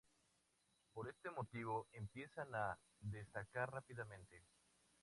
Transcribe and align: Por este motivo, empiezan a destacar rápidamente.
Por 0.95 1.09
este 1.09 1.29
motivo, 1.29 1.85
empiezan 1.91 2.55
a 2.55 2.79
destacar 3.01 3.71
rápidamente. 3.71 4.41